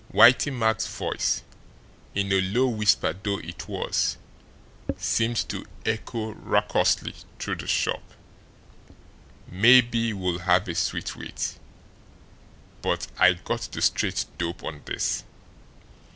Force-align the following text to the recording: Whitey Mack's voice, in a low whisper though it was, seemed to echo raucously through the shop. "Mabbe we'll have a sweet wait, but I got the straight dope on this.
Whitey 0.11 0.51
Mack's 0.51 0.87
voice, 0.87 1.43
in 2.15 2.33
a 2.33 2.41
low 2.41 2.65
whisper 2.69 3.13
though 3.21 3.37
it 3.37 3.67
was, 3.67 4.17
seemed 4.97 5.47
to 5.49 5.67
echo 5.85 6.31
raucously 6.33 7.13
through 7.37 7.57
the 7.57 7.67
shop. 7.67 8.01
"Mabbe 9.51 10.11
we'll 10.15 10.39
have 10.39 10.67
a 10.67 10.73
sweet 10.73 11.15
wait, 11.15 11.53
but 12.81 13.05
I 13.19 13.33
got 13.33 13.69
the 13.73 13.81
straight 13.83 14.25
dope 14.39 14.63
on 14.63 14.81
this. 14.85 15.23